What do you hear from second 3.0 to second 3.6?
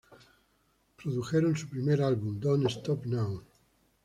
Now".